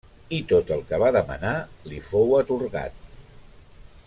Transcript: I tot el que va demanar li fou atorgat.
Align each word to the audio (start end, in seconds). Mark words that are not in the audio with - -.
I 0.35 0.37
tot 0.51 0.71
el 0.75 0.81
que 0.91 0.99
va 1.03 1.11
demanar 1.17 1.53
li 1.91 2.01
fou 2.09 2.35
atorgat. 2.41 3.01